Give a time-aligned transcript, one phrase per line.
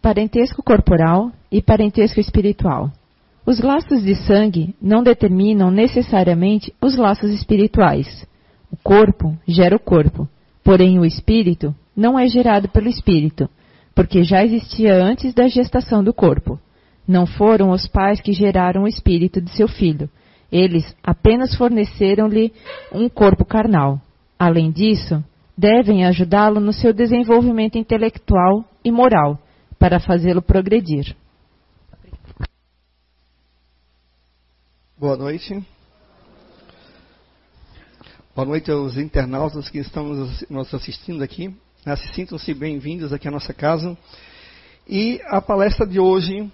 [0.00, 2.90] parentesco corporal e parentesco espiritual.
[3.44, 8.26] Os laços de sangue não determinam necessariamente os laços espirituais.
[8.70, 10.28] O corpo gera o corpo,
[10.62, 13.48] porém o espírito não é gerado pelo espírito,
[13.94, 16.58] porque já existia antes da gestação do corpo.
[17.06, 20.08] Não foram os pais que geraram o espírito de seu filho.
[20.52, 22.52] Eles apenas forneceram-lhe
[22.92, 24.00] um corpo carnal.
[24.38, 25.22] Além disso,
[25.56, 29.38] devem ajudá-lo no seu desenvolvimento intelectual e moral,
[29.80, 31.16] para fazê-lo progredir.
[34.98, 35.66] Boa noite.
[38.36, 40.04] Boa noite aos internautas que estão
[40.50, 41.56] nos assistindo aqui.
[41.86, 43.96] Né, sintam-se bem-vindos aqui à nossa casa.
[44.86, 46.52] E a palestra de hoje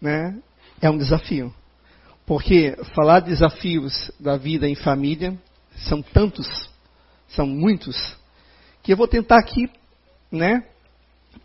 [0.00, 0.36] né,
[0.80, 1.54] é um desafio.
[2.26, 5.38] Porque falar de desafios da vida em família
[5.76, 6.68] são tantos,
[7.28, 8.16] são muitos,
[8.82, 9.70] que eu vou tentar aqui,
[10.30, 10.66] né?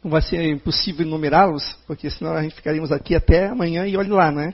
[0.04, 4.10] Não vai ser impossível enumerá-los, porque senão a gente ficaríamos aqui até amanhã e olhe
[4.10, 4.54] lá, né?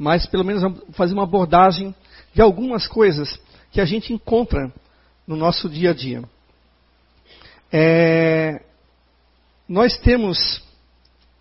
[0.00, 0.62] mas pelo menos
[0.92, 1.94] fazer uma abordagem
[2.32, 3.38] de algumas coisas
[3.70, 4.72] que a gente encontra
[5.26, 6.24] no nosso dia a dia.
[7.70, 8.62] É,
[9.68, 10.62] nós temos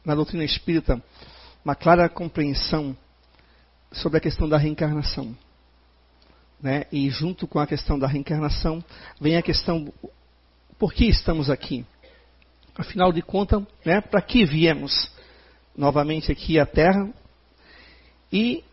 [0.03, 1.01] na doutrina espírita
[1.63, 2.95] uma clara compreensão
[3.93, 5.33] sobre a questão da reencarnação.
[6.61, 6.83] Né?
[6.91, 8.83] E junto com a questão da reencarnação
[9.21, 9.89] vem a questão
[10.77, 11.85] por que estamos aqui.
[12.79, 15.11] Afinal de contas, né, para que viemos
[15.75, 17.13] novamente aqui à Terra?
[18.31, 18.63] E